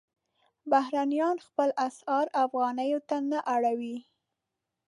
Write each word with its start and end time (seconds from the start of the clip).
بهرنیان 0.71 1.37
خپل 1.47 1.69
اسعار 1.87 2.25
افغانیو 2.45 2.99
ته 3.09 3.17
نه 3.31 3.39
اړوي. 3.55 3.97